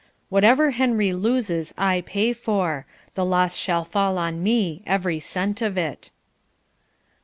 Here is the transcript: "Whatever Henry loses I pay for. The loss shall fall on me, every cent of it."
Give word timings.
"Whatever 0.29 0.71
Henry 0.71 1.13
loses 1.13 1.75
I 1.77 2.01
pay 2.01 2.33
for. 2.33 2.87
The 3.13 3.23
loss 3.23 3.55
shall 3.55 3.85
fall 3.85 4.17
on 4.17 4.41
me, 4.41 4.81
every 4.87 5.19
cent 5.19 5.61
of 5.61 5.77
it." 5.77 6.09